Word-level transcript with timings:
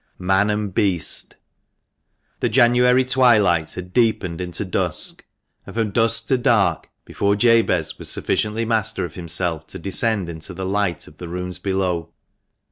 MAN 0.17 0.49
AND 0.49 0.73
BEAST. 0.73 1.35
OHE 2.41 2.49
January 2.49 3.05
twilight 3.05 3.73
had 3.75 3.93
deepened 3.93 4.41
into 4.41 4.65
dusk, 4.65 5.23
and 5.67 5.75
from 5.75 5.91
dusk 5.91 6.25
to 6.29 6.39
dark, 6.39 6.89
before 7.05 7.35
Jabez 7.35 7.99
was 7.99 8.09
sufficiently 8.09 8.65
master 8.65 9.05
of 9.05 9.13
himself 9.13 9.67
to 9.67 9.77
descend 9.77 10.27
into 10.27 10.55
the 10.55 10.65
light 10.65 11.05
of 11.07 11.17
the 11.17 11.27
rooms 11.29 11.59
below. 11.59 12.09